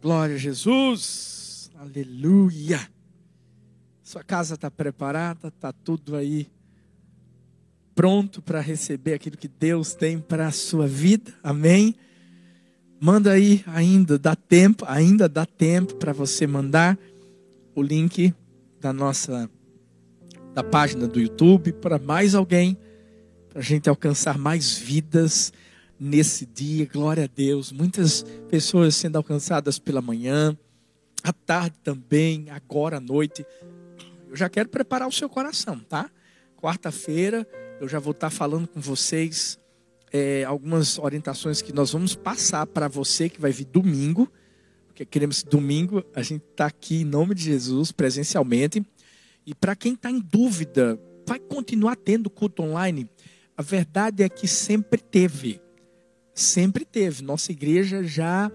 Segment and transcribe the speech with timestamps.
[0.00, 1.70] Glória a Jesus.
[1.78, 2.80] Aleluia.
[4.02, 6.50] Sua casa está preparada, está tudo aí
[7.94, 11.34] pronto para receber aquilo que Deus tem para a sua vida.
[11.42, 11.94] Amém.
[12.98, 16.98] Manda aí ainda dá tempo, ainda dá tempo para você mandar
[17.74, 18.32] o link
[18.80, 19.50] da nossa
[20.54, 22.78] da página do YouTube para mais alguém,
[23.50, 25.52] para a gente alcançar mais vidas
[26.00, 26.88] nesse dia.
[26.90, 27.70] Glória a Deus.
[27.70, 30.56] Muitas pessoas sendo alcançadas pela manhã,
[31.22, 33.44] à tarde também, agora à noite.
[34.28, 36.10] Eu já quero preparar o seu coração, tá?
[36.56, 37.46] Quarta-feira
[37.80, 39.58] eu já vou estar falando com vocês
[40.12, 44.30] é, algumas orientações que nós vamos passar para você que vai vir domingo,
[44.86, 48.84] porque queremos que domingo a gente está aqui em nome de Jesus presencialmente.
[49.46, 53.08] E para quem está em dúvida, vai continuar tendo culto online?
[53.56, 55.60] A verdade é que sempre teve
[56.42, 57.22] sempre teve.
[57.22, 58.50] Nossa igreja já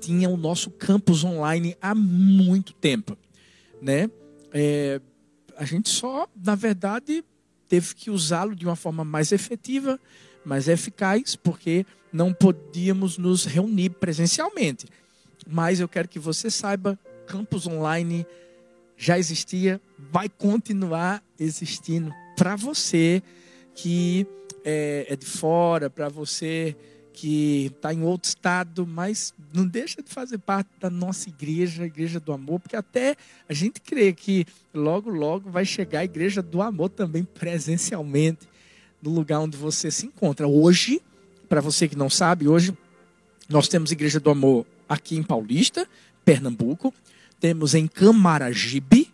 [0.00, 3.16] tinha o nosso campus online há muito tempo,
[3.80, 4.10] né?
[4.52, 5.00] É,
[5.56, 7.24] a gente só, na verdade,
[7.68, 9.98] teve que usá-lo de uma forma mais efetiva,
[10.44, 14.86] mais eficaz, porque não podíamos nos reunir presencialmente.
[15.46, 18.26] Mas eu quero que você saiba, campus online
[18.96, 23.22] já existia, vai continuar existindo para você
[23.74, 24.26] que
[24.64, 26.74] é, é de fora, para você
[27.16, 31.86] que está em outro estado, mas não deixa de fazer parte da nossa igreja, a
[31.86, 33.16] igreja do amor, porque até
[33.48, 38.46] a gente crê que logo, logo vai chegar a igreja do amor também presencialmente,
[39.02, 40.46] no lugar onde você se encontra.
[40.46, 41.00] Hoje,
[41.48, 42.76] para você que não sabe, hoje
[43.48, 45.88] nós temos igreja do amor aqui em Paulista,
[46.22, 46.92] Pernambuco,
[47.40, 49.10] temos em Camaragibe,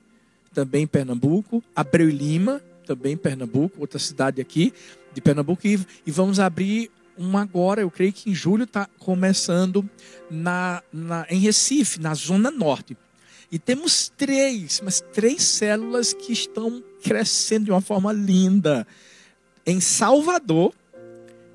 [0.53, 4.75] também em Pernambuco, Abreu e Lima, também em Pernambuco, outra cidade aqui
[5.15, 9.89] de Pernambuco, e, e vamos abrir uma agora, eu creio que em julho está começando
[10.31, 12.97] na, na, em Recife, na Zona Norte.
[13.51, 18.87] E temos três, mas três células que estão crescendo de uma forma linda.
[19.67, 20.73] Em Salvador,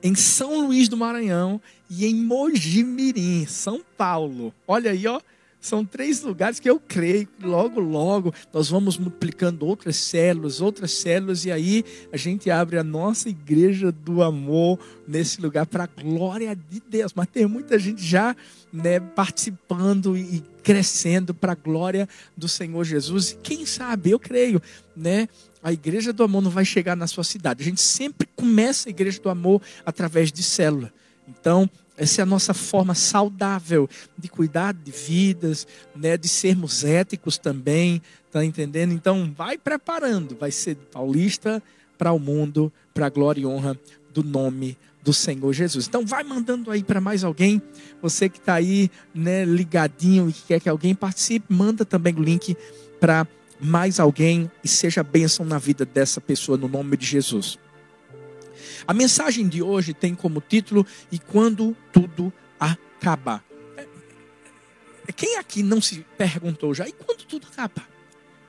[0.03, 1.59] em São Luís do Maranhão
[1.89, 4.53] e em Mogi Mirim, São Paulo.
[4.67, 5.19] Olha aí, ó.
[5.67, 11.44] São três lugares que eu creio logo, logo nós vamos multiplicando outras células, outras células,
[11.44, 16.56] e aí a gente abre a nossa igreja do amor nesse lugar para a glória
[16.56, 17.11] de Deus.
[17.13, 18.33] Mas tem muita gente já
[18.72, 23.31] né, participando e crescendo para a glória do Senhor Jesus.
[23.31, 24.61] E quem sabe, eu creio,
[24.95, 25.27] né?
[25.61, 27.61] A igreja do amor não vai chegar na sua cidade.
[27.61, 30.94] A gente sempre começa a igreja do amor através de célula.
[31.27, 37.39] Então, essa é a nossa forma saudável de cuidar de vidas, né, de sermos éticos
[37.39, 38.93] também, tá entendendo?
[38.93, 41.61] Então, vai preparando, vai ser paulista
[41.97, 43.77] para o mundo, para a glória e honra
[44.13, 45.87] do nome do Senhor Jesus.
[45.87, 47.61] Então, vai mandando aí para mais alguém,
[47.99, 52.21] você que está aí, né, ligadinho e que quer que alguém participe, manda também o
[52.21, 52.55] link
[52.99, 53.25] para
[53.59, 57.57] mais alguém e seja bênção na vida dessa pessoa no nome de Jesus.
[58.85, 63.43] A mensagem de hoje tem como título E quando tudo acabar.
[63.77, 63.88] É,
[65.07, 66.88] é, quem aqui não se perguntou já?
[66.88, 67.89] E quando tudo acabar?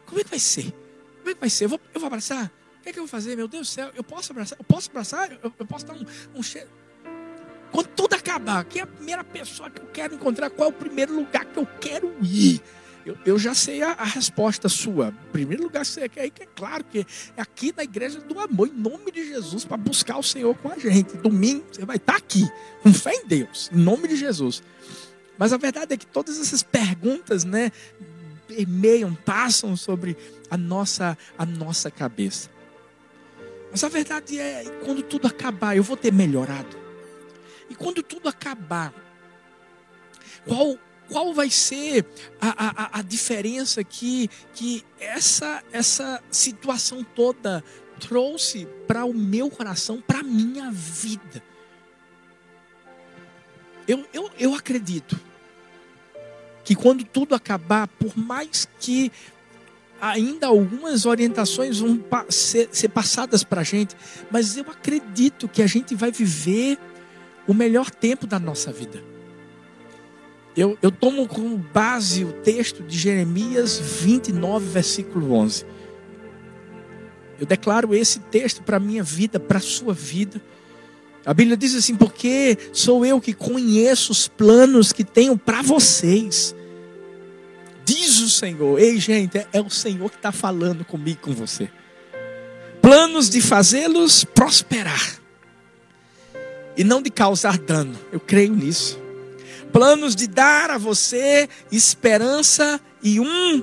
[0.06, 0.72] Como é que vai ser?
[1.18, 1.64] Como é que vai ser?
[1.64, 2.46] Eu vou, eu vou abraçar?
[2.78, 3.36] O que é que eu vou fazer?
[3.36, 4.58] Meu Deus do céu, eu posso abraçar?
[4.58, 5.32] Eu posso abraçar?
[5.32, 6.68] Eu, eu posso dar um, um cheiro?
[7.70, 10.48] Quando tudo acabar, quem é a primeira pessoa que eu quero encontrar?
[10.50, 12.62] Qual é o primeiro lugar que eu quero ir?
[13.08, 15.14] Eu, eu já sei a, a, resposta sua.
[15.32, 18.68] Primeiro lugar, você quer ir, que é claro que é aqui na igreja do amor,
[18.68, 21.16] em nome de Jesus, para buscar o Senhor com a gente.
[21.16, 22.46] Domingo você vai estar tá aqui,
[22.82, 24.62] com fé em Deus, em nome de Jesus.
[25.38, 27.72] Mas a verdade é que todas essas perguntas, né,
[28.46, 30.14] permeiam, passam sobre
[30.50, 32.50] a nossa, a nossa cabeça.
[33.70, 36.76] Mas a verdade é, quando tudo acabar, eu vou ter melhorado.
[37.70, 38.92] E quando tudo acabar,
[40.46, 42.04] qual qual vai ser
[42.40, 47.64] a, a, a diferença que, que essa, essa situação toda
[47.98, 51.42] trouxe para o meu coração, para a minha vida.
[53.86, 55.18] Eu, eu, eu acredito
[56.62, 59.10] que quando tudo acabar, por mais que
[60.00, 63.96] ainda algumas orientações vão ser, ser passadas para a gente,
[64.30, 66.78] mas eu acredito que a gente vai viver
[67.46, 69.02] o melhor tempo da nossa vida.
[70.58, 75.64] Eu, eu tomo como base o texto de Jeremias 29, versículo 11.
[77.38, 80.42] Eu declaro esse texto para a minha vida, para a sua vida.
[81.24, 86.52] A Bíblia diz assim: porque sou eu que conheço os planos que tenho para vocês.
[87.84, 88.80] Diz o Senhor.
[88.80, 91.70] Ei, gente, é, é o Senhor que está falando comigo, com você.
[92.82, 95.20] Planos de fazê-los prosperar
[96.76, 97.96] e não de causar dano.
[98.10, 99.06] Eu creio nisso
[99.72, 103.62] planos de dar a você esperança e um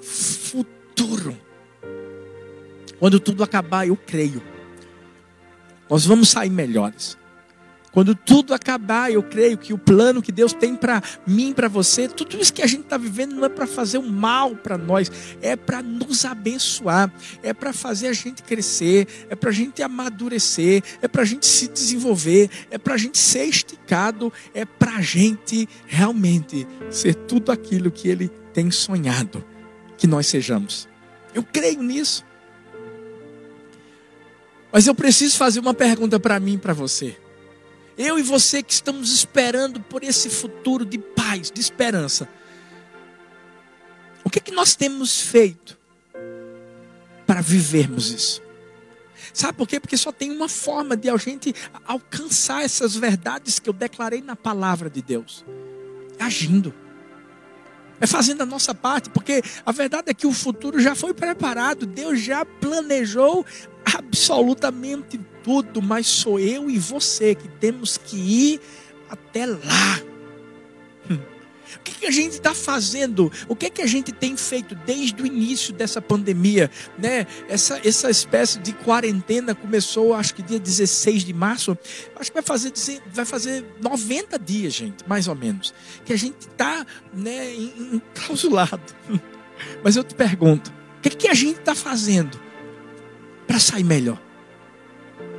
[0.00, 1.36] futuro.
[2.98, 4.42] Quando tudo acabar, eu creio,
[5.90, 7.18] nós vamos sair melhores.
[7.92, 12.08] Quando tudo acabar, eu creio que o plano que Deus tem para mim, para você,
[12.08, 15.12] tudo isso que a gente está vivendo não é para fazer o mal para nós,
[15.42, 17.12] é para nos abençoar,
[17.42, 21.44] é para fazer a gente crescer, é para a gente amadurecer, é para a gente
[21.44, 27.52] se desenvolver, é para a gente ser esticado, é para a gente realmente ser tudo
[27.52, 29.44] aquilo que Ele tem sonhado
[29.98, 30.88] que nós sejamos.
[31.34, 32.24] Eu creio nisso.
[34.72, 37.21] Mas eu preciso fazer uma pergunta para mim e para você.
[37.96, 42.28] Eu e você que estamos esperando por esse futuro de paz, de esperança.
[44.24, 45.78] O que, é que nós temos feito
[47.26, 48.42] para vivermos isso?
[49.32, 49.80] Sabe por quê?
[49.80, 51.54] Porque só tem uma forma de a gente
[51.86, 55.44] alcançar essas verdades que eu declarei na palavra de Deus:
[56.18, 56.74] é agindo.
[58.00, 61.86] É fazendo a nossa parte, porque a verdade é que o futuro já foi preparado,
[61.86, 63.46] Deus já planejou
[64.12, 68.60] absolutamente tudo, mas sou eu e você que temos que ir
[69.08, 70.00] até lá.
[71.10, 71.18] Hum.
[71.76, 73.32] O que, que a gente está fazendo?
[73.48, 76.70] O que, que a gente tem feito desde o início dessa pandemia?
[76.98, 77.26] Né?
[77.48, 81.76] Essa, essa espécie de quarentena começou, acho que dia 16 de março.
[82.14, 82.70] Acho que vai fazer,
[83.06, 85.72] vai fazer 90 dias, gente, mais ou menos.
[86.04, 88.82] Que a gente está né, enclausulado.
[89.82, 92.51] Mas eu te pergunto: o que, que a gente está fazendo
[93.46, 94.20] para sair melhor?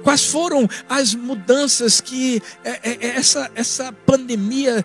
[0.03, 4.83] Quais foram as mudanças que é, é, é, essa, essa pandemia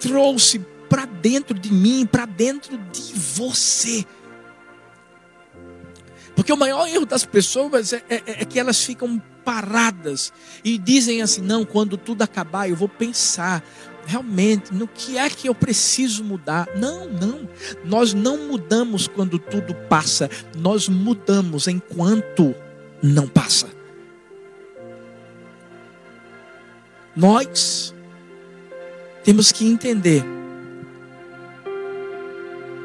[0.00, 0.58] trouxe
[0.88, 4.04] para dentro de mim, para dentro de você?
[6.34, 10.32] Porque o maior erro das pessoas é, é, é, que elas ficam paradas
[10.64, 13.62] e dizem assim: não, quando tudo acabar, eu vou pensar
[14.06, 16.68] realmente no que é que eu preciso mudar.
[16.76, 17.48] Não, não.
[17.84, 22.54] Nós não mudamos quando tudo passa, nós mudamos enquanto
[23.02, 23.68] não passa.
[27.14, 27.94] Nós
[29.24, 30.24] temos que entender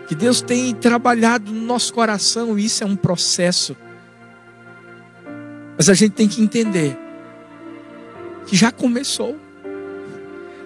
[0.08, 3.76] que Deus tem trabalhado no nosso coração e isso é um processo.
[5.78, 6.98] Mas a gente tem que entender
[8.46, 9.40] que já começou.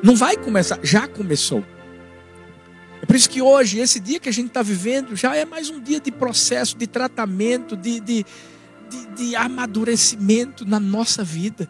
[0.01, 1.63] Não vai começar, já começou.
[3.01, 5.69] É por isso que hoje, esse dia que a gente está vivendo, já é mais
[5.69, 8.25] um dia de processo, de tratamento, de, de,
[8.89, 11.69] de, de amadurecimento na nossa vida.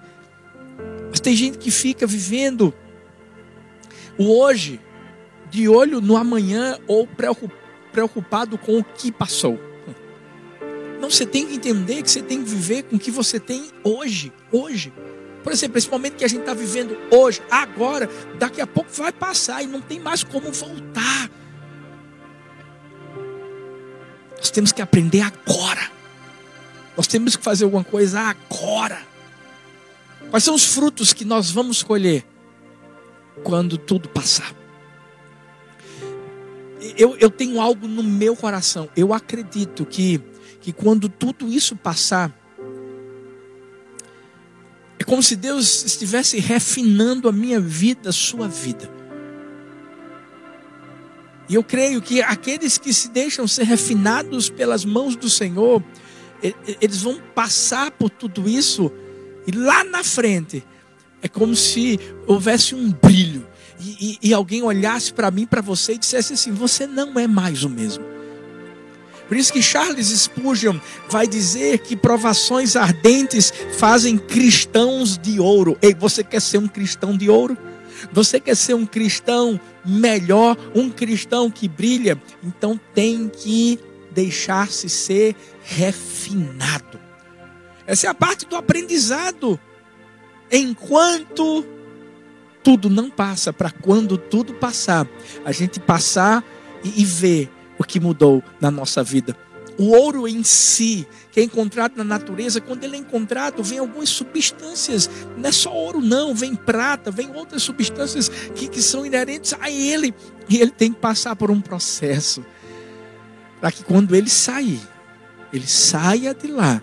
[1.10, 2.74] Mas tem gente que fica vivendo
[4.18, 4.80] o hoje
[5.50, 7.08] de olho no amanhã ou
[7.92, 9.60] preocupado com o que passou.
[11.00, 13.70] Não, você tem que entender que você tem que viver com o que você tem
[13.84, 14.32] hoje.
[14.52, 14.92] Hoje.
[15.50, 18.08] Por exemplo, esse momento que a gente está vivendo hoje, agora,
[18.38, 21.28] daqui a pouco vai passar e não tem mais como voltar.
[24.38, 25.90] Nós temos que aprender agora.
[26.96, 29.02] Nós temos que fazer alguma coisa agora.
[30.30, 32.24] Quais são os frutos que nós vamos colher
[33.44, 34.54] quando tudo passar?
[36.96, 38.88] Eu, eu tenho algo no meu coração.
[38.96, 40.22] Eu acredito que,
[40.62, 42.39] que quando tudo isso passar,
[45.00, 48.90] é como se Deus estivesse refinando a minha vida, a sua vida.
[51.48, 55.84] E eu creio que aqueles que se deixam ser refinados pelas mãos do Senhor,
[56.80, 58.92] eles vão passar por tudo isso
[59.48, 60.64] e lá na frente,
[61.24, 63.48] é como se houvesse um brilho.
[63.80, 67.26] E, e, e alguém olhasse para mim, para você, e dissesse assim: Você não é
[67.26, 68.04] mais o mesmo.
[69.30, 75.78] Por isso que Charles Spurgeon vai dizer que provações ardentes fazem cristãos de ouro.
[75.84, 77.56] Ei, você quer ser um cristão de ouro?
[78.12, 82.20] Você quer ser um cristão melhor, um cristão que brilha?
[82.44, 83.78] Então tem que
[84.10, 87.00] deixar-se ser refinado.
[87.86, 89.60] Essa é a parte do aprendizado.
[90.52, 91.64] Enquanto
[92.64, 95.08] tudo não passa, para quando tudo passar,
[95.46, 96.44] a gente passar
[96.84, 99.36] e, e ver o que mudou na nossa vida.
[99.78, 104.10] O ouro em si, que é encontrado na natureza, quando ele é encontrado, vem algumas
[104.10, 109.56] substâncias, não é só ouro, não, vem prata, vem outras substâncias que, que são inerentes
[109.58, 110.14] a ele,
[110.50, 112.46] e ele tem que passar por um processo,
[113.62, 114.82] para que quando ele sair,
[115.54, 116.82] ele saia de lá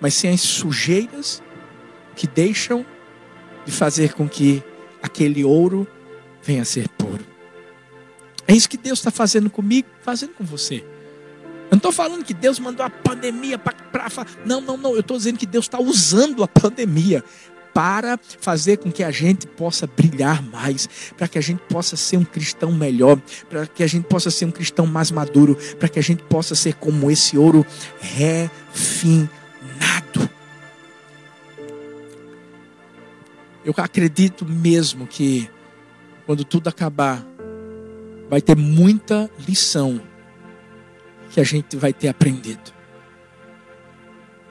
[0.00, 1.42] mas sem as sujeiras
[2.14, 2.84] que deixam
[3.64, 4.62] de fazer com que
[5.02, 5.86] aquele ouro
[6.42, 7.24] venha a ser puro.
[8.48, 10.84] É isso que Deus está fazendo comigo, fazendo com você.
[11.66, 13.76] Eu não estou falando que Deus mandou a pandemia para.
[14.44, 14.94] Não, não, não.
[14.94, 17.24] Eu estou dizendo que Deus está usando a pandemia
[17.74, 22.16] para fazer com que a gente possa brilhar mais, para que a gente possa ser
[22.16, 25.98] um cristão melhor, para que a gente possa ser um cristão mais maduro, para que
[25.98, 27.66] a gente possa ser como esse ouro
[28.00, 29.28] refinado.
[33.62, 35.50] Eu acredito mesmo que
[36.24, 37.26] quando tudo acabar,
[38.28, 40.00] vai ter muita lição
[41.30, 42.74] que a gente vai ter aprendido.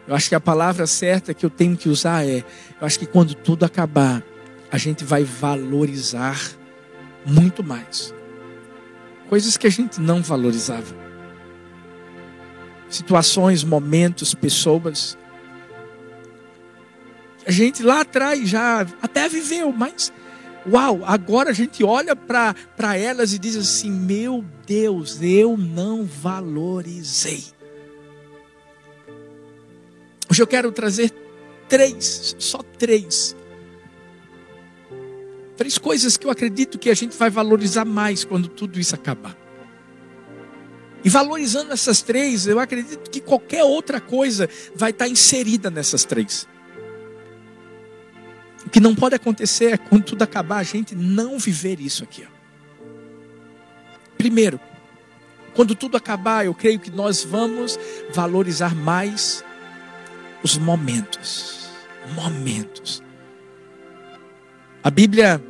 [0.08, 2.44] Eu acho que a palavra certa que eu tenho que usar é:
[2.80, 4.24] eu acho que quando tudo acabar,
[4.72, 6.40] a gente vai valorizar
[7.26, 8.14] muito mais.
[9.28, 10.96] Coisas que a gente não valorizava.
[12.88, 15.18] Situações, momentos, pessoas.
[17.48, 20.14] A gente lá atrás já até viveu, mas
[20.70, 27.44] uau, agora a gente olha para elas e diz assim: meu Deus, eu não valorizei.
[30.30, 31.14] Hoje eu quero trazer
[31.70, 33.36] três, só três.
[35.56, 39.38] Três coisas que eu acredito que a gente vai valorizar mais quando tudo isso acabar.
[41.04, 46.48] E valorizando essas três, eu acredito que qualquer outra coisa vai estar inserida nessas três.
[48.76, 52.28] Que não pode acontecer é quando tudo acabar, a gente não viver isso aqui.
[54.18, 54.60] Primeiro,
[55.54, 57.80] quando tudo acabar, eu creio que nós vamos
[58.14, 59.46] valorizar mais
[60.44, 61.70] os momentos.
[62.16, 63.02] Momentos.
[64.84, 65.42] A Bíblia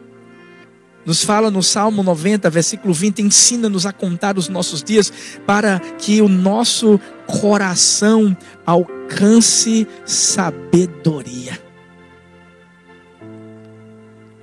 [1.04, 5.12] nos fala no Salmo 90, versículo 20: ensina-nos a contar os nossos dias
[5.48, 11.65] para que o nosso coração alcance sabedoria.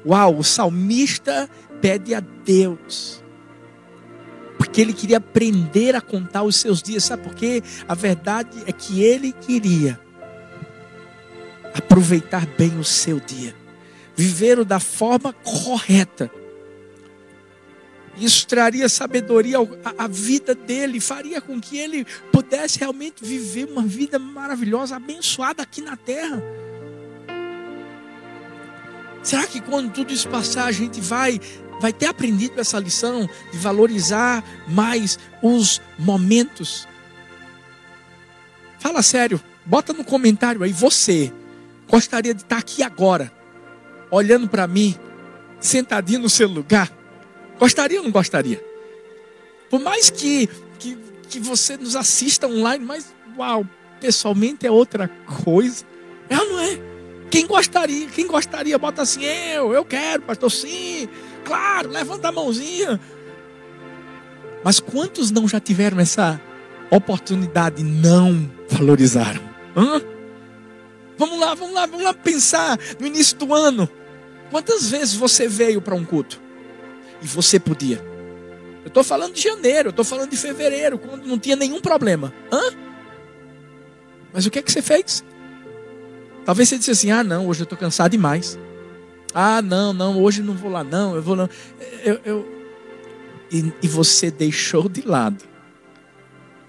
[0.05, 1.49] Uau, o salmista
[1.81, 3.23] pede a Deus
[4.63, 7.63] porque ele queria aprender a contar os seus dias, sabe por quê?
[7.89, 10.01] A verdade é que ele queria
[11.75, 13.55] aproveitar bem o seu dia,
[14.17, 16.31] viver da forma correta.
[18.17, 19.59] Isso traria sabedoria
[19.99, 25.83] à vida dele, faria com que ele pudesse realmente viver uma vida maravilhosa, abençoada aqui
[25.83, 26.43] na terra.
[29.23, 31.41] Será que quando tudo isso passar, a gente vai
[31.81, 36.87] vai ter aprendido essa lição de valorizar mais os momentos?
[38.79, 41.33] Fala sério, bota no comentário aí você
[41.89, 43.33] gostaria de estar aqui agora,
[44.11, 44.97] olhando para mim,
[45.61, 46.91] sentadinho no seu lugar?
[47.59, 48.65] Gostaria ou não gostaria?
[49.69, 50.49] Por mais que,
[50.79, 50.97] que,
[51.29, 53.67] que você nos assista online, mas uau,
[54.01, 55.09] pessoalmente é outra
[55.45, 55.85] coisa.
[56.29, 56.92] É ou não é?
[57.33, 58.09] Quem gostaria?
[58.09, 58.79] Quem gostaria?
[58.79, 61.09] Bota assim, eu, eu quero, pastor, sim.
[61.47, 63.01] Claro, levanta a mãozinha.
[64.63, 66.39] Mas quantos não já tiveram essa
[66.91, 69.41] oportunidade não valorizaram?
[69.75, 70.03] Hã?
[71.17, 73.89] Vamos lá, vamos lá, vamos lá pensar no início do ano.
[74.51, 76.39] Quantas vezes você veio para um culto?
[77.23, 78.05] E você podia.
[78.85, 82.31] Eu estou falando de janeiro, eu estou falando de fevereiro, quando não tinha nenhum problema.
[82.53, 82.61] Hã?
[84.35, 85.25] Mas o que é que você fez?
[86.45, 88.59] Talvez você disse assim: ah, não, hoje eu estou cansado demais.
[89.35, 91.49] Ah, não, não, hoje não vou lá, não, eu vou não.
[92.05, 92.63] Eu, eu...
[93.51, 95.45] E, e você deixou de lado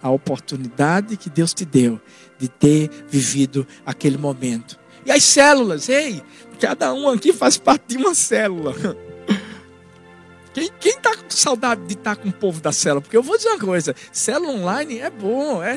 [0.02, 2.00] a oportunidade que Deus te deu
[2.38, 4.78] de ter vivido aquele momento.
[5.06, 6.22] E as células, ei,
[6.60, 8.74] cada um aqui faz parte de uma célula.
[10.54, 13.02] Quem, quem tá com saudade de estar tá com o povo da célula?
[13.02, 15.76] Porque eu vou dizer uma coisa: célula online é bom, é,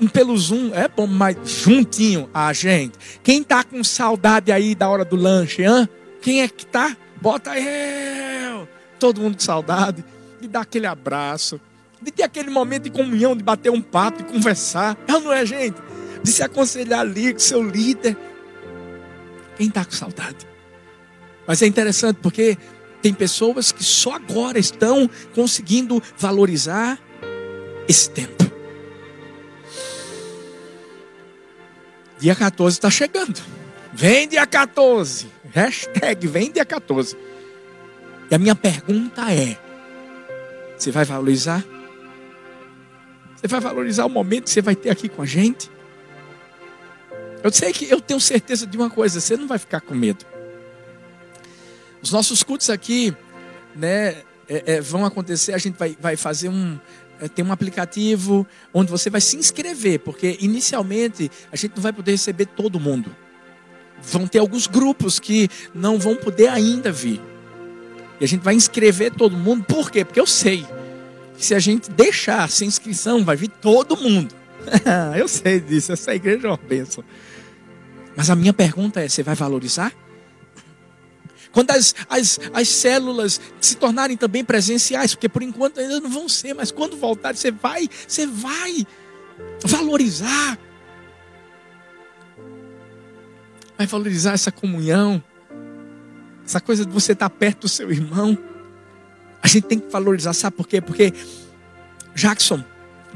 [0.00, 2.98] um pelo Zoom é bom, mas juntinho a gente.
[3.22, 5.88] Quem tá com saudade aí da hora do lanche, hein?
[6.22, 6.96] Quem é que tá?
[7.20, 8.66] Bota eu!
[8.98, 10.04] Todo mundo com saudade
[10.40, 11.60] de dar aquele abraço,
[12.00, 14.96] de ter aquele momento de comunhão, de bater um papo, de conversar.
[15.06, 15.76] É não é, gente?
[16.24, 18.16] de se aconselhar ali com seu líder.
[19.56, 20.46] Quem está com saudade?
[21.46, 22.56] Mas é interessante porque
[23.04, 26.98] tem pessoas que só agora estão conseguindo valorizar
[27.86, 28.50] esse tempo.
[32.18, 33.38] Dia 14 está chegando.
[33.92, 35.30] Vem dia 14.
[35.52, 37.14] Hashtag vem dia 14.
[38.30, 39.58] E a minha pergunta é:
[40.74, 41.62] você vai valorizar?
[43.36, 45.70] Você vai valorizar o momento que você vai ter aqui com a gente?
[47.42, 50.24] Eu sei que eu tenho certeza de uma coisa, você não vai ficar com medo.
[52.04, 53.16] Os nossos cultos aqui,
[53.74, 56.78] né, é, é, vão acontecer, a gente vai, vai fazer um.
[57.18, 61.94] É, tem um aplicativo onde você vai se inscrever, porque inicialmente a gente não vai
[61.94, 63.16] poder receber todo mundo.
[64.02, 67.22] Vão ter alguns grupos que não vão poder ainda vir.
[68.20, 70.04] E a gente vai inscrever todo mundo, por quê?
[70.04, 70.66] Porque eu sei
[71.38, 74.34] que se a gente deixar sem inscrição, vai vir todo mundo.
[75.16, 77.02] eu sei disso, essa igreja é uma bênção.
[78.14, 80.03] Mas a minha pergunta é: você vai valorizar?
[81.54, 86.28] Quando as, as, as células se tornarem também presenciais, porque por enquanto ainda não vão
[86.28, 88.84] ser, mas quando voltar, você vai, você vai
[89.64, 90.58] valorizar.
[93.78, 95.22] Vai valorizar essa comunhão,
[96.44, 98.36] essa coisa de você estar perto do seu irmão.
[99.40, 100.80] A gente tem que valorizar, sabe por quê?
[100.80, 101.12] Porque
[102.16, 102.64] Jackson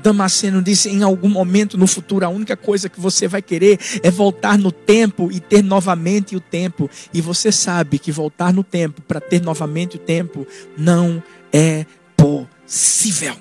[0.02, 4.11] Damasceno disse: em algum momento no futuro, a única coisa que você vai querer é
[4.11, 6.88] voltar no tempo e ter novamente o tempo.
[7.12, 11.85] E você sabe que voltar no tempo para ter novamente o tempo não é
[12.17, 13.37] possível.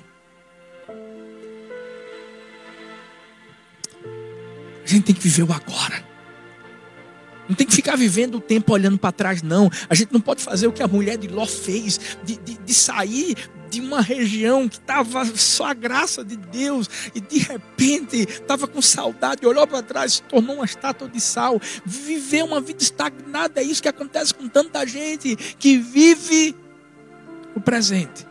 [4.84, 6.08] A gente tem que viver o agora.
[7.48, 9.70] Não tem que ficar vivendo o tempo olhando para trás, não.
[9.88, 12.74] A gente não pode fazer o que a mulher de Ló fez, de, de, de
[12.74, 13.36] sair
[13.70, 18.80] de uma região que estava só a graça de Deus e de repente estava com
[18.80, 23.60] saudade, olhou para trás, se tornou uma estátua de sal, viveu uma vida estagnada.
[23.60, 26.56] É isso que acontece com tanta gente que vive
[27.54, 28.26] o presente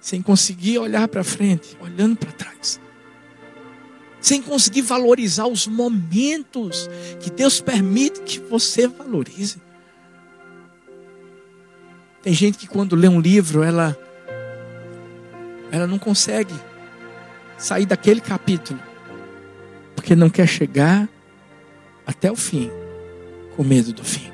[0.00, 2.80] sem conseguir olhar para frente, olhando para trás
[4.22, 6.88] sem conseguir valorizar os momentos
[7.20, 9.60] que Deus permite que você valorize.
[12.22, 13.96] Tem gente que quando lê um livro, ela
[15.70, 16.54] ela não consegue
[17.56, 18.78] sair daquele capítulo,
[19.96, 21.08] porque não quer chegar
[22.06, 22.70] até o fim,
[23.56, 24.30] com medo do fim.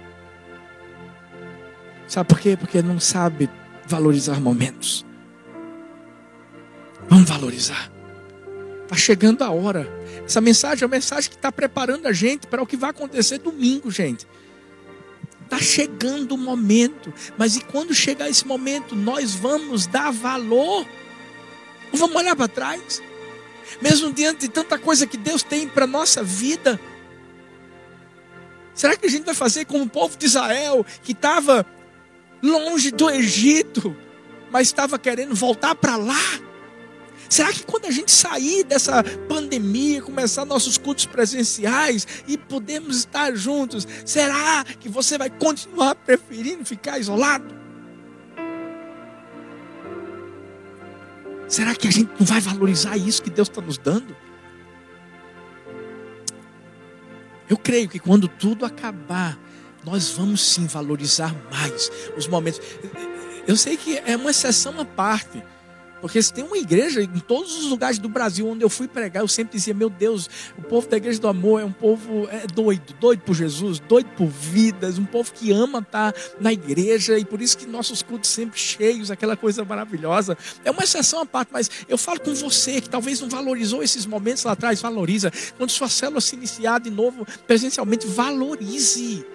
[2.09, 2.57] Sabe por quê?
[2.57, 3.49] Porque não sabe
[3.87, 5.07] valorizar momentos.
[7.09, 7.91] Vamos valorizar.
[8.83, 9.87] Está chegando a hora.
[10.25, 13.39] Essa mensagem é uma mensagem que está preparando a gente para o que vai acontecer
[13.39, 14.27] domingo, gente.
[15.49, 17.13] Está chegando o momento.
[17.39, 20.87] Mas e quando chegar esse momento, nós vamos dar valor?
[21.91, 23.03] Ou vamos olhar para trás?
[23.81, 26.79] Mesmo diante de tanta coisa que Deus tem para a nossa vida.
[28.75, 31.65] Será que a gente vai fazer como o povo de Israel, que estava
[32.43, 33.97] longe do Egito,
[34.51, 36.41] mas estava querendo voltar para lá?
[37.29, 43.35] Será que quando a gente sair dessa pandemia, começar nossos cultos presenciais e podemos estar
[43.37, 47.55] juntos, será que você vai continuar preferindo ficar isolado?
[51.47, 54.17] Será que a gente não vai valorizar isso que Deus está nos dando?
[57.49, 59.39] Eu creio que quando tudo acabar,
[59.85, 62.61] nós vamos sim valorizar mais os momentos.
[63.47, 65.43] Eu sei que é uma exceção à parte.
[66.01, 69.23] Porque se tem uma igreja em todos os lugares do Brasil onde eu fui pregar,
[69.23, 72.47] eu sempre dizia: Meu Deus, o povo da igreja do amor é um povo é
[72.47, 77.25] doido, doido por Jesus, doido por vidas, um povo que ama estar na igreja e
[77.25, 80.39] por isso que nossos cultos sempre cheios, aquela coisa maravilhosa.
[80.65, 84.07] É uma exceção à parte, mas eu falo com você que talvez não valorizou esses
[84.07, 85.33] momentos lá atrás, valoriza.
[85.57, 89.27] Quando sua célula se iniciar de novo presencialmente, valorize.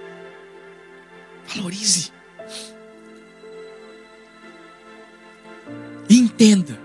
[1.47, 2.12] Valorize.
[6.17, 6.79] Entenda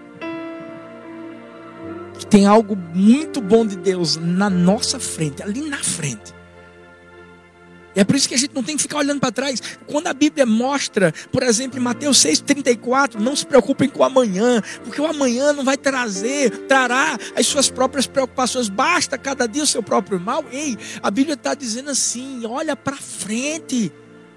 [2.18, 6.38] que tem algo muito bom de Deus na nossa frente, ali na frente.
[7.98, 9.60] E é por isso que a gente não tem que ficar olhando para trás.
[9.86, 14.62] Quando a Bíblia mostra, por exemplo, em Mateus 6,34, não se preocupem com o amanhã,
[14.84, 19.66] porque o amanhã não vai trazer, trará as suas próprias preocupações, basta cada dia o
[19.66, 20.44] seu próprio mal.
[20.52, 23.92] Ei, a Bíblia está dizendo assim: olha para frente,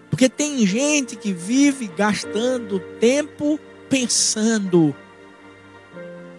[0.09, 3.59] porque tem gente que vive gastando tempo
[3.91, 4.95] pensando,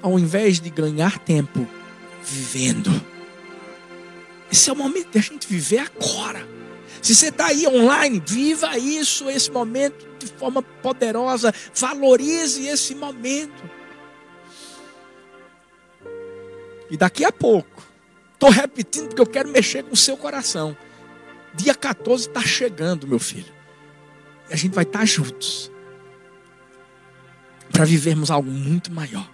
[0.00, 1.68] ao invés de ganhar tempo,
[2.24, 2.90] vivendo.
[4.50, 6.48] Esse é o momento de a gente viver agora.
[7.02, 11.52] Se você está aí online, viva isso, esse momento de forma poderosa.
[11.74, 13.70] Valorize esse momento.
[16.90, 17.82] E daqui a pouco,
[18.32, 20.76] estou repetindo porque eu quero mexer com o seu coração.
[21.54, 23.52] Dia 14 está chegando, meu filho.
[24.48, 25.71] E a gente vai estar tá juntos
[27.72, 29.28] para vivermos algo muito maior,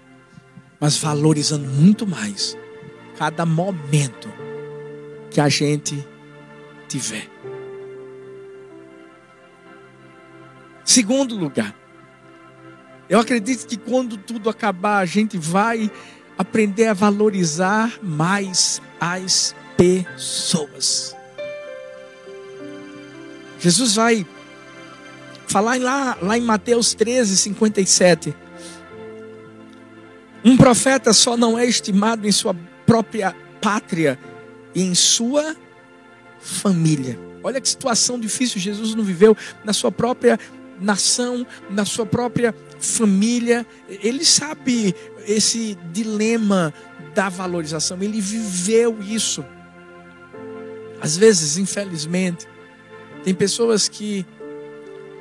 [0.81, 2.57] mas valorizando muito mais
[3.18, 4.33] cada momento
[5.31, 6.07] que a gente
[6.88, 7.29] tiver.
[10.85, 11.74] Segundo lugar,
[13.09, 15.90] eu acredito que quando tudo acabar, a gente vai
[16.38, 21.16] aprender a valorizar mais as pessoas.
[23.59, 24.24] Jesus vai
[25.49, 28.37] Falar lá, lá em Mateus 13, 57.
[30.45, 32.55] Um profeta só não é estimado em sua
[32.87, 34.19] própria pátria
[34.75, 35.57] e em sua
[36.39, 37.19] família.
[37.43, 39.35] Olha que situação difícil Jesus não viveu
[39.65, 40.39] na sua própria
[40.79, 43.67] nação, na sua própria família.
[43.89, 44.95] Ele sabe
[45.27, 46.75] esse dilema
[47.15, 49.43] da valorização, ele viveu isso.
[51.01, 52.47] Às vezes, infelizmente,
[53.25, 54.27] tem pessoas que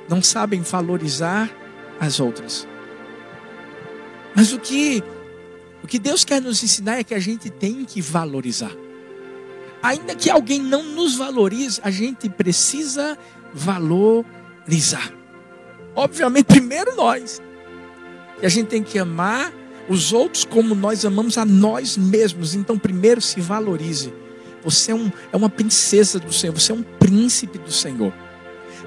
[0.10, 1.50] não sabem valorizar
[2.00, 2.68] as outras.
[4.36, 5.04] Mas o que
[5.84, 8.72] o que Deus quer nos ensinar é que a gente tem que valorizar.
[9.82, 13.18] Ainda que alguém não nos valorize, a gente precisa
[13.54, 15.14] valorizar.
[15.96, 17.42] Obviamente, primeiro nós.
[18.42, 19.54] E a gente tem que amar
[19.88, 22.54] os outros como nós amamos a nós mesmos.
[22.54, 24.14] Então, primeiro se valorize.
[24.64, 28.14] Você é, um, é uma princesa do Senhor, você é um príncipe do Senhor.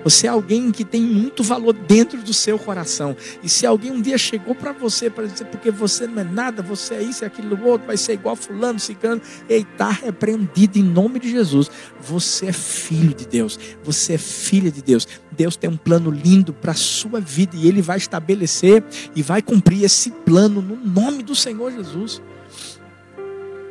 [0.04, 3.16] Você é alguém que tem muito valor dentro do seu coração.
[3.42, 6.62] E se alguém um dia chegou para você para dizer porque você não é nada,
[6.62, 10.82] você é isso, é aquilo outro, vai ser igual fulano, cicano, ei, está repreendido em
[10.82, 11.70] nome de Jesus.
[12.00, 13.58] Você é filho de Deus.
[13.84, 15.06] Você é filha de Deus.
[15.30, 18.82] Deus tem um plano lindo para a sua vida e Ele vai estabelecer
[19.14, 22.22] e vai cumprir esse plano no nome do Senhor Jesus.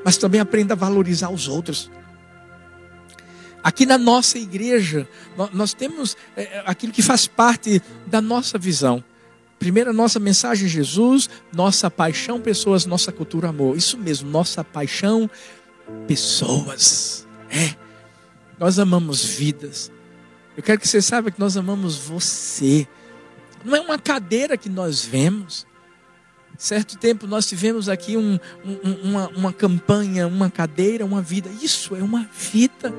[0.03, 1.91] Mas também aprenda a valorizar os outros.
[3.63, 5.07] Aqui na nossa igreja,
[5.53, 9.03] nós temos é, é, aquilo que faz parte da nossa visão.
[9.57, 13.75] Primeiro, nossa mensagem, Jesus, nossa paixão, pessoas, nossa cultura, amor.
[13.75, 15.29] Isso mesmo, nossa paixão,
[16.07, 17.27] pessoas.
[17.49, 17.75] É.
[18.57, 19.91] Nós amamos vidas.
[20.55, 22.87] Eu quero que você saiba que nós amamos você.
[23.65, 25.67] Não é uma cadeira que nós vemos.
[26.57, 31.49] Certo tempo nós tivemos aqui um, um, uma, uma campanha, uma cadeira, uma vida.
[31.61, 32.93] Isso é uma vida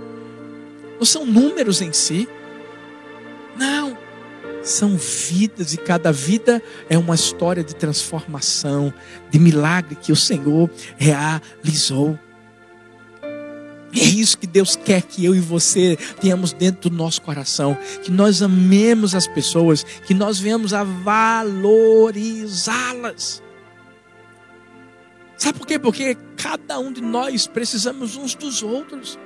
[1.00, 2.28] não são números em si.
[3.56, 3.96] Não.
[4.62, 8.92] São vidas e cada vida é uma história de transformação,
[9.30, 12.18] de milagre que o Senhor realizou.
[13.94, 18.10] É isso que Deus quer que eu e você tenhamos dentro do nosso coração, que
[18.10, 23.42] nós amemos as pessoas, que nós venhamos a valorizá-las.
[25.38, 25.78] Sabe por quê?
[25.78, 29.18] Porque cada um de nós precisamos uns dos outros.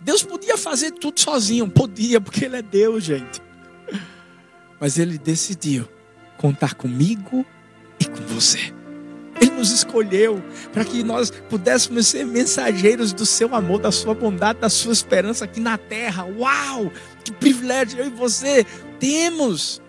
[0.00, 3.42] Deus podia fazer tudo sozinho, podia, porque Ele é Deus, gente.
[4.80, 5.86] Mas Ele decidiu
[6.38, 7.44] contar comigo
[7.98, 8.72] e com você.
[9.40, 14.60] Ele nos escolheu para que nós pudéssemos ser mensageiros do seu amor, da sua bondade,
[14.60, 16.24] da sua esperança aqui na terra.
[16.24, 16.90] Uau!
[17.24, 18.66] Que privilégio eu e você
[18.98, 19.80] temos.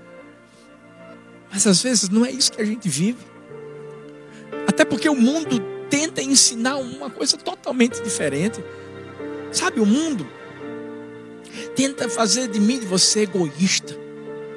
[1.52, 3.20] Mas às vezes não é isso que a gente vive.
[4.68, 8.64] Até porque o mundo tenta ensinar uma coisa totalmente diferente.
[9.52, 10.28] Sabe, o mundo
[11.76, 13.98] tenta fazer de mim, de você, egoísta.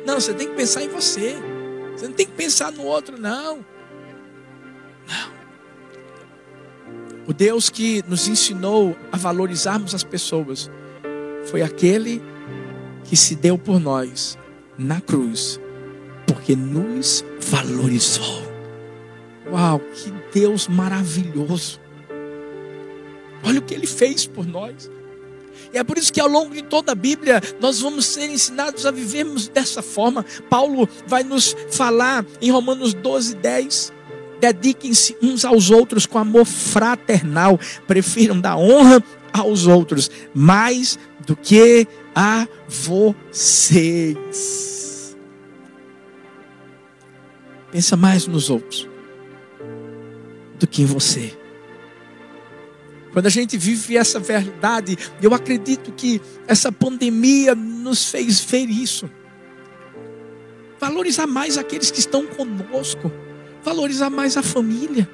[0.06, 1.36] Não, você tem que pensar em você.
[1.96, 3.64] Você não tem que pensar no outro, não.
[5.06, 5.34] Não.
[7.26, 10.70] O Deus que nos ensinou a valorizarmos as pessoas
[11.46, 12.22] foi aquele
[13.04, 14.38] que se deu por nós
[14.76, 15.60] na cruz,
[16.26, 18.42] porque nos valorizou.
[19.50, 21.83] Uau, que Deus maravilhoso!
[23.44, 24.90] Olha o que ele fez por nós.
[25.72, 28.86] E é por isso que ao longo de toda a Bíblia nós vamos ser ensinados
[28.86, 30.24] a vivermos dessa forma.
[30.48, 33.92] Paulo vai nos falar em Romanos 12, 10.
[34.40, 37.58] Dediquem-se uns aos outros com amor fraternal.
[37.86, 39.02] Prefiram dar honra
[39.32, 44.16] aos outros mais do que a vocês.
[47.72, 48.88] Pensa mais nos outros
[50.58, 51.43] do que em você.
[53.14, 59.08] Quando a gente vive essa verdade, eu acredito que essa pandemia nos fez ver isso.
[60.80, 63.12] Valorizar mais aqueles que estão conosco,
[63.62, 65.08] valorizar mais a família.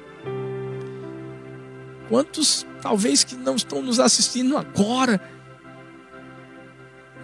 [2.09, 5.21] Quantos, talvez, que não estão nos assistindo agora,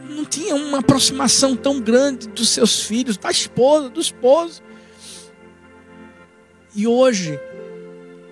[0.08, 4.62] não tinha uma aproximação tão grande dos seus filhos, da esposa, do esposo.
[6.76, 7.40] E hoje,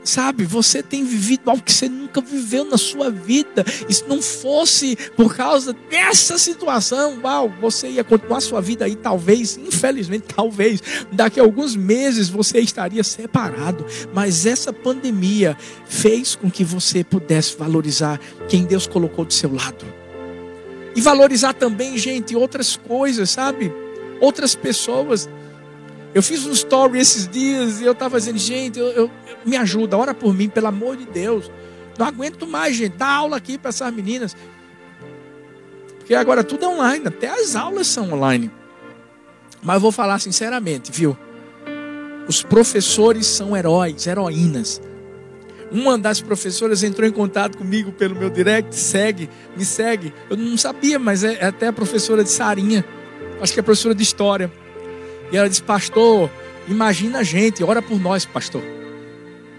[0.05, 3.65] Sabe, você tem vivido algo que você nunca viveu na sua vida.
[3.89, 8.95] E se não fosse por causa dessa situação, uau, você ia continuar sua vida aí,
[8.95, 10.79] talvez, infelizmente, talvez,
[11.11, 13.83] daqui a alguns meses você estaria separado.
[14.13, 19.85] Mas essa pandemia fez com que você pudesse valorizar quem Deus colocou do seu lado.
[20.95, 23.73] E valorizar também, gente, outras coisas, sabe?
[24.21, 25.27] Outras pessoas.
[26.15, 29.11] Eu fiz um story esses dias e eu estava dizendo, gente, eu, eu,
[29.45, 31.51] me ajuda, ora por mim, pelo amor de Deus.
[31.99, 32.95] Não aguento mais, gente.
[32.95, 34.33] Dá aula aqui para essas meninas.
[35.97, 38.49] Porque agora tudo é online, até as aulas são online.
[39.61, 41.17] Mas eu vou falar sinceramente, viu?
[42.29, 44.81] Os professores são heróis, heroínas.
[45.69, 50.13] Uma das professoras entrou em contato comigo pelo meu direct, segue, me segue.
[50.29, 52.85] Eu não sabia, mas é, é até a professora de Sarinha.
[53.41, 54.49] Acho que é professora de história.
[55.31, 56.29] E ela disse: Pastor,
[56.67, 58.63] imagina a gente, ora por nós, pastor.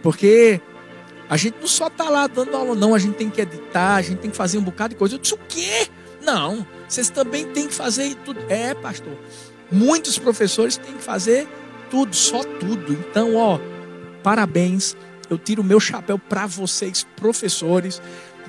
[0.03, 0.61] Porque
[1.29, 2.95] a gente não só está lá dando aula, não.
[2.95, 5.15] A gente tem que editar, a gente tem que fazer um bocado de coisa.
[5.15, 5.89] Eu disse: O quê?
[6.23, 8.41] Não, Vocês também têm que fazer tudo.
[8.49, 9.17] É, pastor.
[9.71, 11.49] Muitos professores têm que fazer
[11.91, 12.93] tudo, só tudo.
[12.93, 13.59] Então, ó,
[14.23, 14.97] parabéns.
[15.29, 18.01] Eu tiro o meu chapéu para vocês, professores.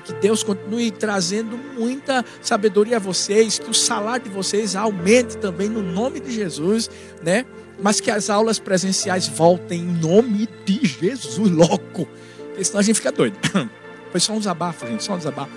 [0.08, 5.68] Que Deus continue trazendo muita sabedoria a vocês, que o salário de vocês aumente também
[5.68, 6.88] no nome de Jesus,
[7.22, 7.44] né?
[7.78, 12.08] Mas que as aulas presenciais voltem em nome de Jesus, louco.
[12.38, 13.36] Porque senão a gente fica doido.
[14.10, 15.52] Foi só um desabafo, gente, só um desabafo.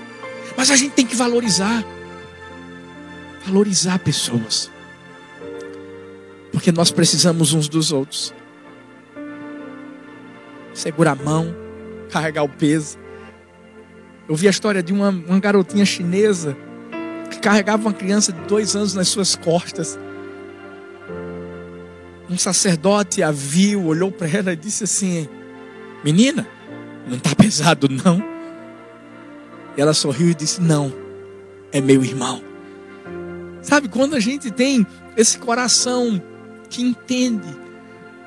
[0.58, 1.82] Mas a gente tem que valorizar.
[3.46, 4.70] Valorizar pessoas.
[6.52, 8.34] Porque nós precisamos uns dos outros.
[10.74, 11.56] Segurar a mão,
[12.10, 13.01] carregar o peso.
[14.32, 16.56] Eu vi a história de uma, uma garotinha chinesa
[17.30, 20.00] que carregava uma criança de dois anos nas suas costas.
[22.30, 25.28] Um sacerdote a viu, olhou para ela e disse assim:
[26.02, 26.48] Menina,
[27.06, 28.24] não está pesado não?
[29.76, 30.94] E ela sorriu e disse: Não,
[31.70, 32.42] é meu irmão.
[33.62, 36.24] Sabe, quando a gente tem esse coração
[36.70, 37.50] que entende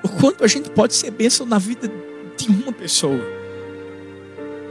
[0.02, 1.90] o quanto a gente pode ser bênção na vida
[2.36, 3.24] de uma pessoa,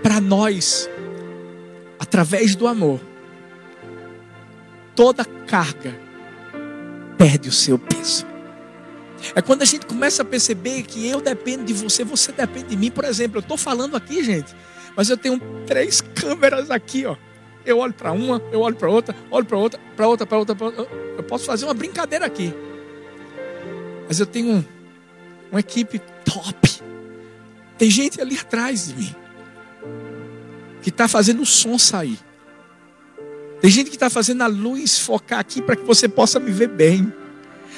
[0.03, 0.87] para nós,
[2.13, 3.01] através do amor,
[4.95, 5.99] toda carga
[7.17, 8.23] perde o seu peso.
[9.33, 12.77] É quando a gente começa a perceber que eu dependo de você, você depende de
[12.77, 12.91] mim.
[12.91, 14.55] Por exemplo, eu estou falando aqui, gente,
[14.95, 17.15] mas eu tenho três câmeras aqui, ó.
[17.65, 20.65] Eu olho para uma, eu olho para outra, olho para outra, para outra, para outra,
[20.65, 20.87] outra.
[21.17, 22.53] Eu posso fazer uma brincadeira aqui.
[24.07, 24.65] Mas eu tenho um,
[25.49, 26.83] uma equipe top.
[27.75, 29.22] Tem gente ali atrás de mim
[30.83, 32.19] que está fazendo o som sair.
[33.61, 36.67] Tem gente que está fazendo a luz focar aqui para que você possa me ver
[36.67, 37.11] bem.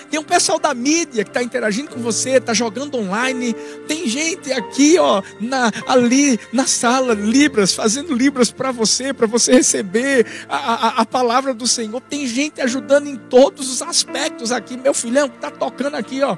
[0.10, 3.54] Tem um pessoal da mídia que está interagindo com você, está jogando online.
[3.88, 9.54] Tem gente aqui, ó, na, ali na sala, Libras, fazendo Libras para você, para você
[9.54, 12.02] receber a, a, a, palavra do Senhor.
[12.02, 14.76] Tem gente ajudando em todos os aspectos aqui.
[14.78, 16.36] Meu filhão está tocando aqui, ó.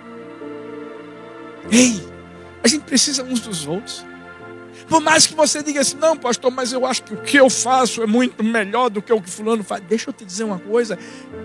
[1.71, 2.01] Ei,
[2.63, 4.05] a gente precisa uns dos outros.
[4.87, 7.49] Por mais que você diga assim, não, pastor, mas eu acho que o que eu
[7.49, 9.83] faço é muito melhor do que o que fulano faz.
[9.83, 10.97] Deixa eu te dizer uma coisa: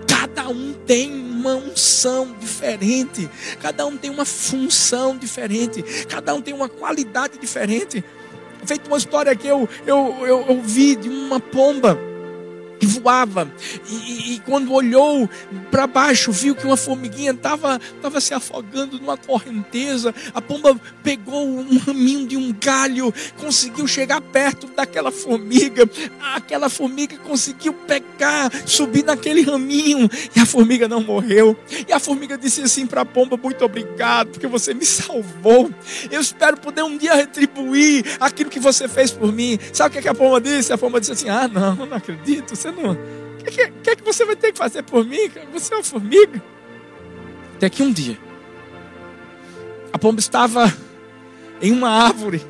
[0.07, 3.29] cada um tem uma unção diferente,
[3.61, 8.03] cada um tem uma função diferente, cada um tem uma qualidade diferente.
[8.65, 11.99] Feito uma história que eu, eu, eu, eu vi de uma pomba
[13.03, 13.51] que.
[13.89, 15.29] E, e quando olhou
[15.69, 20.13] para baixo, viu que uma formiguinha estava tava se afogando numa correnteza.
[20.33, 25.89] A pomba pegou um raminho de um galho, conseguiu chegar perto daquela formiga.
[26.35, 30.09] Aquela formiga conseguiu pegar, subir naquele raminho.
[30.35, 31.57] E a formiga não morreu.
[31.87, 35.71] E a formiga disse assim para a pomba: Muito obrigado, porque você me salvou.
[36.11, 39.57] Eu espero poder um dia retribuir aquilo que você fez por mim.
[39.71, 40.73] Sabe o que a pomba disse?
[40.73, 42.55] A pomba disse assim: Ah, não, não acredito.
[42.55, 42.92] Você não.
[42.93, 45.29] O que, que, que, você vai ter que fazer por mim?
[45.51, 46.41] Você é uma formiga.
[47.55, 48.17] Até que um dia,
[49.91, 50.73] a pomba estava
[51.61, 52.41] em uma árvore.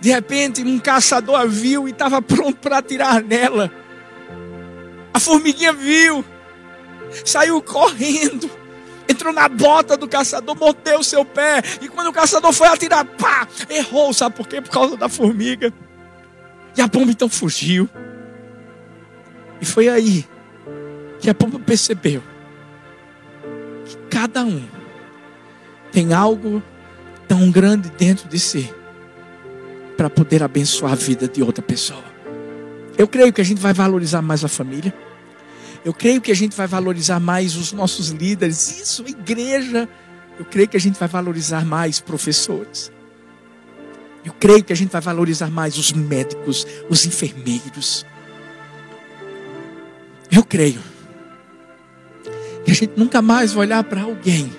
[0.00, 3.70] De repente, um caçador a viu e estava pronto para atirar nela.
[5.12, 6.24] A formiguinha viu,
[7.24, 8.50] saiu correndo,
[9.08, 11.62] entrou na bota do caçador, mordeu seu pé.
[11.80, 14.12] E quando o caçador foi atirar, pá, errou.
[14.12, 14.60] Sabe por quê?
[14.60, 15.72] Por causa da formiga.
[16.76, 17.88] E a pomba então fugiu.
[19.60, 20.26] E foi aí
[21.20, 22.22] que a pomba percebeu
[23.84, 24.62] que cada um
[25.92, 26.62] tem algo
[27.28, 28.72] tão grande dentro de si
[29.96, 32.04] para poder abençoar a vida de outra pessoa.
[32.96, 34.94] Eu creio que a gente vai valorizar mais a família.
[35.84, 38.80] Eu creio que a gente vai valorizar mais os nossos líderes.
[38.80, 39.88] Isso, igreja.
[40.38, 42.90] Eu creio que a gente vai valorizar mais professores.
[44.24, 48.06] Eu creio que a gente vai valorizar mais os médicos, os enfermeiros.
[50.34, 50.80] Eu creio
[52.64, 54.50] que a gente nunca mais vai olhar para alguém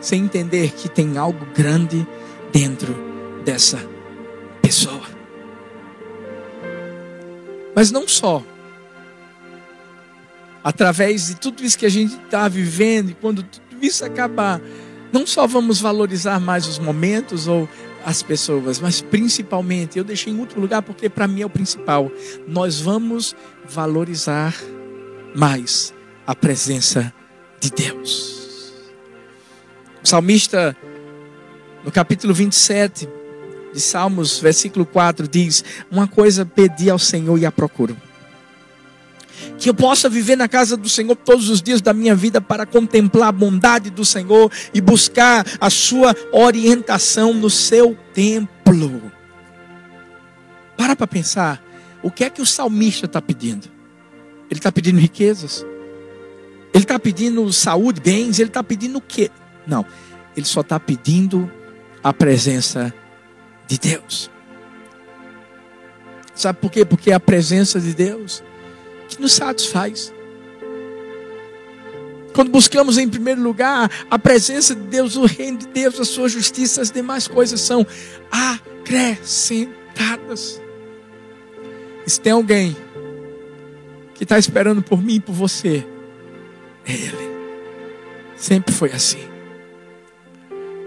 [0.00, 2.06] sem entender que tem algo grande
[2.52, 2.94] dentro
[3.42, 3.78] dessa
[4.60, 5.06] pessoa.
[7.74, 8.42] Mas não só.
[10.62, 14.60] Através de tudo isso que a gente está vivendo, e quando tudo isso acabar,
[15.10, 17.66] não só vamos valorizar mais os momentos ou
[18.04, 22.12] as pessoas, mas principalmente, eu deixei em último lugar porque para mim é o principal,
[22.46, 24.54] nós vamos valorizar
[25.34, 25.94] mais
[26.26, 27.12] a presença
[27.60, 28.72] de Deus.
[30.02, 30.76] O salmista,
[31.84, 33.08] no capítulo 27
[33.72, 37.96] de Salmos, versículo 4, diz: Uma coisa pedi ao Senhor e a procuro.
[39.56, 42.66] Que eu possa viver na casa do Senhor todos os dias da minha vida para
[42.66, 49.12] contemplar a bondade do Senhor e buscar a sua orientação no seu templo.
[50.76, 51.62] Para para pensar,
[52.02, 53.77] o que é que o salmista está pedindo?
[54.50, 55.64] Ele está pedindo riquezas?
[56.72, 58.38] Ele está pedindo saúde, bens?
[58.38, 59.30] Ele está pedindo o quê?
[59.66, 59.84] Não.
[60.36, 61.50] Ele só está pedindo
[62.02, 62.92] a presença
[63.66, 64.30] de Deus.
[66.34, 66.84] Sabe por quê?
[66.84, 68.42] Porque é a presença de Deus
[69.08, 70.12] que nos satisfaz.
[72.32, 76.28] Quando buscamos em primeiro lugar a presença de Deus, o reino de Deus, a sua
[76.28, 77.84] justiça, as demais coisas são
[78.30, 80.60] acrescentadas.
[82.06, 82.76] se tem alguém
[84.18, 85.86] que está esperando por mim e por você,
[86.84, 87.38] é Ele.
[88.36, 89.20] Sempre foi assim.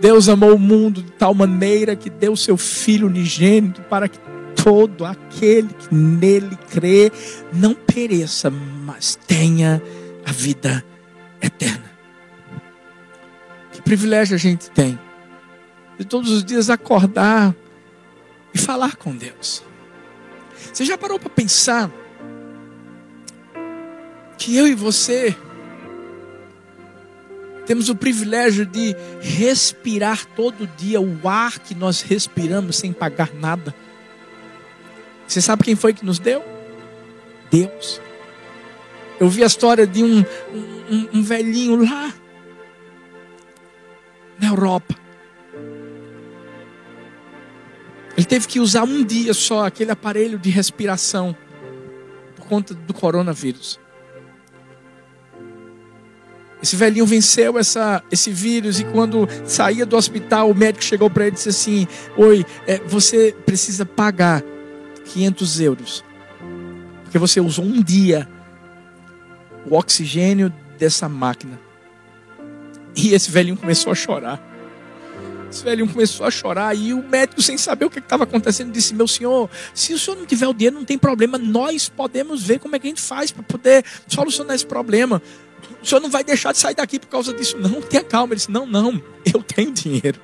[0.02, 4.20] Deus amou o mundo de tal maneira que deu seu Filho unigênito para que
[4.62, 7.10] todo aquele que nele crê
[7.54, 9.82] não pereça, mas tenha
[10.26, 10.84] a vida
[11.42, 11.90] eterna.
[13.72, 15.00] Que privilégio a gente tem
[15.98, 17.56] de todos os dias acordar
[18.54, 19.64] e falar com Deus.
[20.74, 21.90] Você já parou para pensar
[24.42, 25.38] que eu e você
[27.68, 33.74] temos o privilégio de respirar todo dia o ar que nós respiramos sem pagar nada?
[35.28, 36.44] Você sabe quem foi que nos deu?
[37.52, 38.02] Deus.
[39.20, 40.26] Eu vi a história de um,
[40.90, 42.12] um, um velhinho lá
[44.40, 44.96] na Europa.
[48.18, 51.38] Ele teve que usar um dia só aquele aparelho de respiração
[52.36, 53.80] por conta do coronavírus.
[56.62, 61.24] Esse velhinho venceu essa, esse vírus e quando saía do hospital, o médico chegou para
[61.24, 64.44] ele e disse assim: Oi, é, você precisa pagar
[65.06, 66.06] 500 euros,
[67.04, 68.28] porque você usou um dia
[69.70, 71.60] o oxigênio dessa máquina.
[72.96, 74.52] E esse velhinho começou a chorar.
[75.50, 78.94] Esse velhinho começou a chorar e o médico, sem saber o que estava acontecendo, disse:
[78.94, 82.60] Meu senhor, se o senhor não tiver o dinheiro, não tem problema, nós podemos ver
[82.60, 85.22] como é que a gente faz para poder solucionar esse problema.
[85.82, 87.82] O senhor não vai deixar de sair daqui por causa disso, não.
[87.82, 88.34] Tenha calma.
[88.34, 89.02] Ele disse: Não, não,
[89.34, 90.20] eu tenho dinheiro.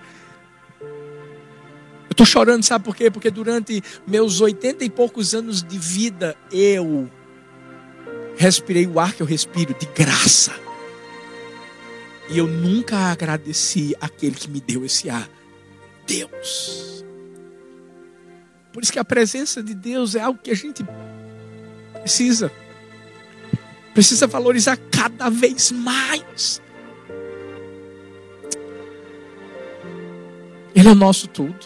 [0.81, 3.11] Eu estou chorando, sabe por quê?
[3.11, 7.09] Porque durante meus oitenta e poucos anos de vida, eu
[8.37, 10.53] respirei o ar que eu respiro de graça.
[12.29, 15.29] E eu nunca agradeci aquele que me deu esse ar.
[16.05, 17.05] Deus.
[18.71, 20.85] Por isso que a presença de Deus é algo que a gente
[21.93, 22.51] precisa.
[23.97, 26.61] Precisa valorizar cada vez mais.
[30.75, 31.65] Ele é o nosso tudo.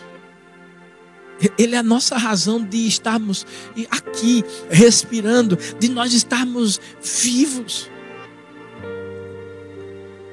[1.58, 3.46] Ele é a nossa razão de estarmos
[3.89, 7.91] aqui respirando, de nós estarmos vivos.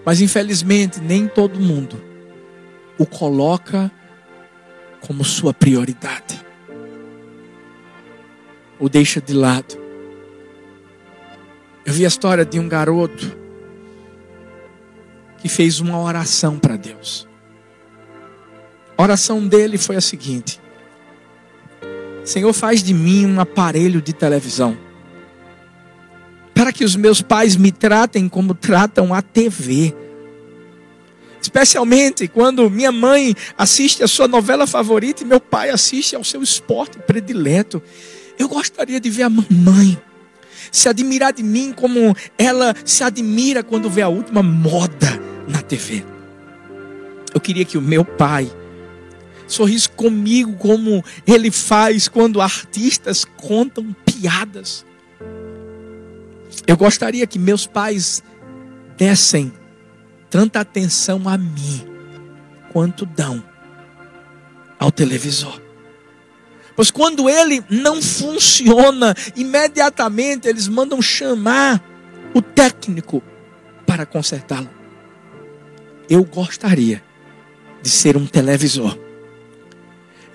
[0.07, 2.01] Mas infelizmente nem todo mundo
[2.97, 3.91] o coloca
[5.01, 6.41] como sua prioridade.
[8.79, 9.88] O deixa de lado.
[11.89, 13.35] Eu vi a história de um garoto
[15.39, 17.27] que fez uma oração para Deus.
[18.95, 20.61] A oração dele foi a seguinte:
[22.27, 24.77] Senhor, faz de mim um aparelho de televisão.
[26.53, 29.95] Para que os meus pais me tratem como tratam a TV.
[31.41, 36.43] Especialmente quando minha mãe assiste a sua novela favorita e meu pai assiste ao seu
[36.43, 37.83] esporte predileto.
[38.39, 39.99] Eu gostaria de ver a mamãe
[40.71, 46.05] se admirar de mim como ela se admira quando vê a última moda na TV.
[47.35, 48.51] Eu queria que o meu pai
[49.47, 54.85] sorriso comigo como ele faz quando artistas contam piadas.
[56.67, 58.23] Eu gostaria que meus pais
[58.97, 59.53] dessem
[60.29, 61.87] tanta atenção a mim
[62.73, 63.43] quanto dão
[64.79, 65.68] ao televisor.
[66.79, 71.83] Pois quando ele não funciona, imediatamente eles mandam chamar
[72.33, 73.21] o técnico
[73.85, 74.71] para consertá-lo.
[76.09, 77.03] Eu gostaria
[77.83, 78.97] de ser um televisor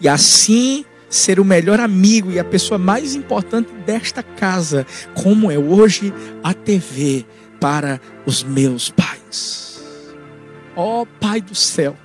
[0.01, 5.57] e assim ser o melhor amigo e a pessoa mais importante desta casa, como é
[5.57, 7.25] hoje a TV
[7.57, 9.81] para os meus pais.
[10.75, 11.95] Ó oh, Pai do céu,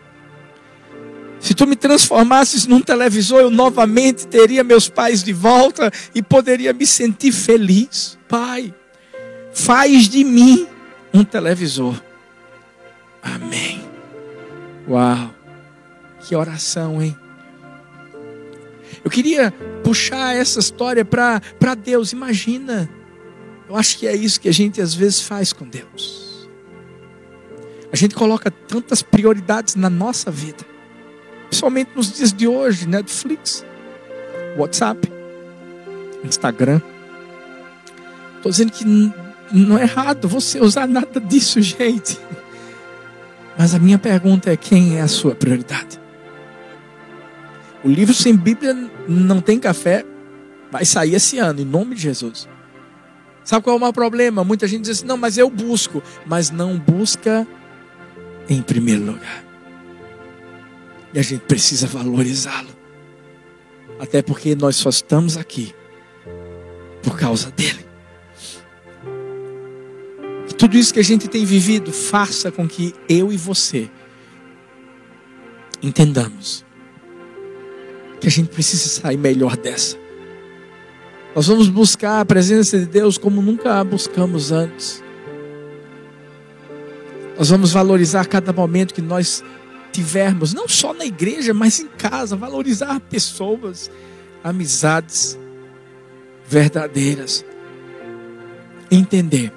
[1.40, 6.72] se tu me transformasses num televisor, eu novamente teria meus pais de volta e poderia
[6.72, 8.18] me sentir feliz.
[8.28, 8.74] Pai,
[9.52, 10.66] faz de mim
[11.12, 12.00] um televisor.
[13.22, 13.82] Amém.
[14.88, 15.34] Uau,
[16.20, 17.16] que oração, hein?
[19.04, 19.52] Eu queria
[19.84, 22.12] puxar essa história para Deus.
[22.12, 22.88] Imagina,
[23.68, 26.48] eu acho que é isso que a gente às vezes faz com Deus.
[27.92, 30.64] A gente coloca tantas prioridades na nossa vida,
[31.48, 33.64] principalmente nos dias de hoje Netflix,
[34.56, 35.10] WhatsApp,
[36.24, 36.80] Instagram.
[38.36, 38.84] Estou dizendo que
[39.52, 42.18] não é errado você usar nada disso, gente.
[43.58, 45.98] Mas a minha pergunta é: quem é a sua prioridade?
[47.82, 48.76] O livro sem Bíblia
[49.08, 50.04] não tem café,
[50.70, 52.48] vai sair esse ano, em nome de Jesus.
[53.44, 54.44] Sabe qual é o maior problema?
[54.44, 57.46] Muita gente diz assim: não, mas eu busco, mas não busca
[58.48, 59.47] em primeiro lugar.
[61.12, 62.68] E a gente precisa valorizá-lo.
[63.98, 65.74] Até porque nós só estamos aqui
[67.02, 67.86] por causa dele.
[70.48, 73.90] E tudo isso que a gente tem vivido faça com que eu e você
[75.82, 76.64] entendamos
[78.20, 79.96] que a gente precisa sair melhor dessa.
[81.34, 85.02] Nós vamos buscar a presença de Deus como nunca a buscamos antes.
[87.38, 89.44] Nós vamos valorizar cada momento que nós
[89.98, 93.90] tivermos, não só na igreja, mas em casa, valorizar pessoas,
[94.44, 95.36] amizades
[96.46, 97.44] verdadeiras.
[98.88, 99.52] Entender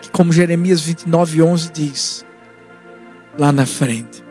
[0.00, 2.24] que, como Jeremias 29, 11 diz,
[3.36, 4.22] lá na frente,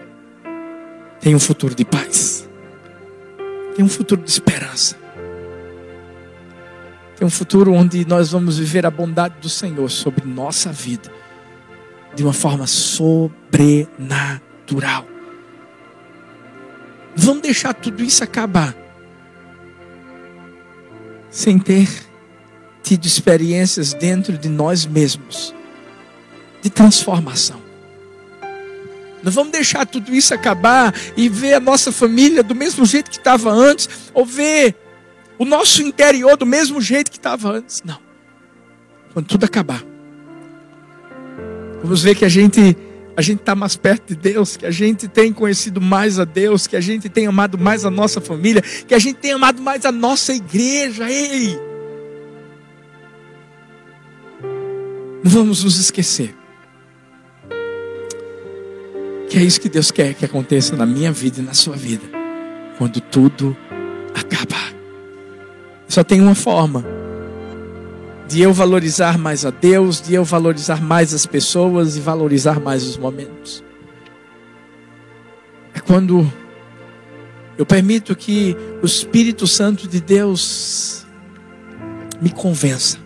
[1.20, 2.48] tem um futuro de paz,
[3.76, 4.96] tem um futuro de esperança,
[7.18, 11.12] tem um futuro onde nós vamos viver a bondade do Senhor sobre nossa vida
[12.16, 15.06] de uma forma sobrenatural.
[17.16, 18.76] Vamos deixar tudo isso acabar
[21.30, 21.88] sem ter
[22.82, 25.54] tido experiências dentro de nós mesmos
[26.62, 27.62] de transformação.
[29.22, 33.18] Não vamos deixar tudo isso acabar e ver a nossa família do mesmo jeito que
[33.18, 34.76] estava antes, ou ver
[35.38, 37.84] o nosso interior do mesmo jeito que estava antes.
[37.84, 38.00] Não.
[39.14, 39.84] Quando tudo acabar,
[41.82, 42.76] Vamos ver que a gente
[43.16, 46.68] a gente está mais perto de Deus, que a gente tem conhecido mais a Deus,
[46.68, 49.84] que a gente tem amado mais a nossa família, que a gente tem amado mais
[49.84, 51.10] a nossa igreja.
[51.10, 51.60] Ei!
[55.22, 56.34] Não vamos nos esquecer
[59.30, 62.04] que é isso que Deus quer que aconteça na minha vida e na sua vida,
[62.78, 63.56] quando tudo
[64.14, 64.74] acabar.
[65.88, 66.84] Só tem uma forma
[68.30, 72.84] de eu valorizar mais a Deus, de eu valorizar mais as pessoas e valorizar mais
[72.84, 73.64] os momentos.
[75.74, 76.32] É quando
[77.58, 81.08] eu permito que o Espírito Santo de Deus
[82.22, 83.00] me convença.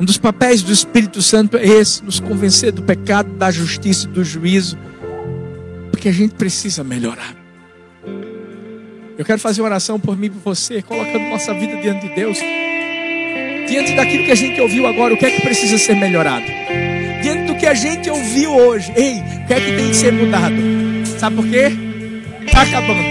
[0.00, 4.10] Um dos papéis do Espírito Santo é esse: nos convencer do pecado, da justiça e
[4.10, 4.76] do juízo,
[5.92, 7.37] porque a gente precisa melhorar.
[9.18, 12.14] Eu quero fazer uma oração por mim e por você, colocando nossa vida diante de
[12.14, 12.38] Deus.
[13.68, 16.46] Diante daquilo que a gente ouviu agora, o que é que precisa ser melhorado?
[17.20, 20.12] Diante do que a gente ouviu hoje, ei, o que é que tem que ser
[20.12, 20.54] mudado?
[21.18, 21.66] Sabe por quê?
[22.46, 23.02] Está acabando.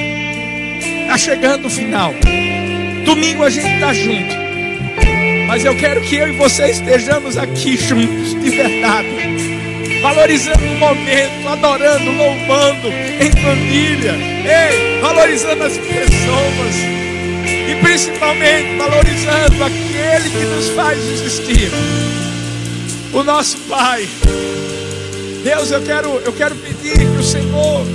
[1.01, 2.13] Está chegando o final.
[3.05, 4.33] Domingo a gente está junto.
[5.45, 9.56] Mas eu quero que eu e você estejamos aqui juntos, de verdade
[10.01, 16.75] valorizando o momento, adorando, louvando em família, ei, valorizando as pessoas.
[17.69, 21.71] E principalmente valorizando aquele que nos faz existir,
[23.13, 24.07] o nosso Pai.
[25.43, 27.85] Deus, eu quero, eu quero pedir que o Senhor,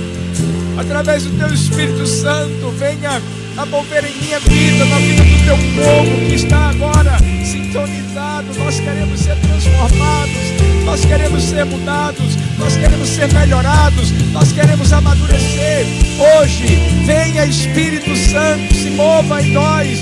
[0.77, 3.21] através do Teu Espírito Santo, venha
[3.57, 8.47] a mover em minha vida, na vida do Teu povo que está agora sintonizado.
[8.57, 10.53] Nós queremos ser transformados
[10.85, 15.85] nós queremos ser mudados, nós queremos ser melhorados, nós queremos amadurecer.
[16.37, 16.65] Hoje,
[17.05, 19.99] venha Espírito Santo, se mova em nós,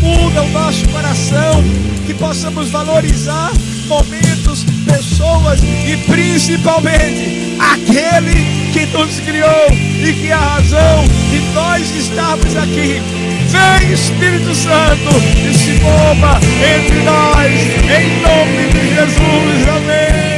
[0.00, 1.62] muda o nosso coração,
[2.06, 3.52] que possamos valorizar
[3.86, 9.68] momentos, pessoas e principalmente aquele que nos criou
[10.04, 13.00] e que é a razão de nós estarmos aqui.
[13.46, 15.10] Vem Espírito Santo
[15.48, 17.52] e se mova entre nós,
[17.84, 20.33] em nome de Jesus, amém.